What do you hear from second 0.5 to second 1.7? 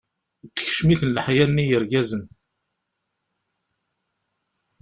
Tekcem-iten leḥya-nni n